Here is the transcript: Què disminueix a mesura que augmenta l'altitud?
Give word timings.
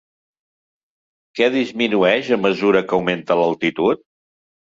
Què 1.39 1.49
disminueix 1.55 2.33
a 2.37 2.41
mesura 2.47 2.83
que 2.89 2.99
augmenta 2.99 3.39
l'altitud? 3.43 4.05